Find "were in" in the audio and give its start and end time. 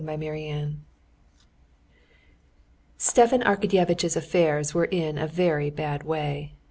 4.73-5.19